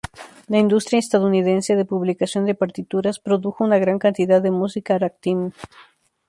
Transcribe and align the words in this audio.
La 0.47 0.57
industria 0.57 0.97
estadounidense 0.97 1.75
de 1.75 1.85
publicación 1.85 2.47
de 2.47 2.55
partituras 2.55 3.19
produjo 3.19 3.63
una 3.63 3.77
gran 3.77 3.99
cantidad 3.99 4.41
de 4.41 4.49
música 4.49 4.97
"ragtime". 4.97 5.51